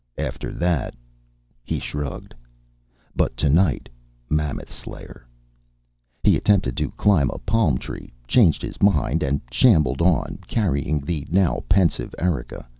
After 0.17 0.51
that" 0.53 0.95
He 1.71 1.77
shrugged. 1.77 2.33
"But 3.15 3.37
tonight, 3.37 3.87
Mammoth 4.31 4.73
Slayer." 4.73 5.27
He 6.23 6.35
attempted 6.35 6.75
to 6.77 6.89
climb 6.97 7.29
a 7.29 7.37
palm 7.37 7.77
tree, 7.77 8.11
changed 8.27 8.63
his 8.63 8.81
mind, 8.81 9.21
and 9.21 9.41
shambled 9.51 10.01
on, 10.01 10.39
carrying 10.47 11.01
the 11.01 11.27
now 11.29 11.63
pensive 11.69 12.15
Erika. 12.17 12.67